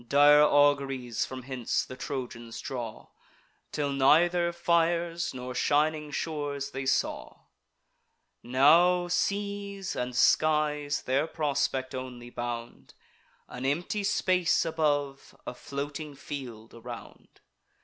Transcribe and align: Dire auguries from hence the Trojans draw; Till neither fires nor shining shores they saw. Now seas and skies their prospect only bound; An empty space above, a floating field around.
Dire 0.09 0.41
auguries 0.41 1.27
from 1.27 1.43
hence 1.43 1.85
the 1.85 1.95
Trojans 1.95 2.59
draw; 2.59 3.09
Till 3.71 3.91
neither 3.91 4.51
fires 4.51 5.31
nor 5.31 5.53
shining 5.53 6.09
shores 6.09 6.71
they 6.71 6.87
saw. 6.87 7.41
Now 8.41 9.07
seas 9.09 9.95
and 9.95 10.15
skies 10.15 11.03
their 11.03 11.27
prospect 11.27 11.93
only 11.93 12.31
bound; 12.31 12.95
An 13.47 13.63
empty 13.63 14.03
space 14.03 14.65
above, 14.65 15.37
a 15.45 15.53
floating 15.53 16.15
field 16.15 16.73
around. 16.73 17.41